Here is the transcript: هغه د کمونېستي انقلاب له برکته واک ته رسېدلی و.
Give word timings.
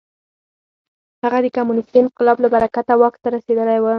هغه 1.23 1.39
د 1.45 1.47
کمونېستي 1.55 1.97
انقلاب 2.01 2.37
له 2.41 2.47
برکته 2.55 2.93
واک 2.99 3.15
ته 3.21 3.27
رسېدلی 3.35 3.79
و. 3.81 3.85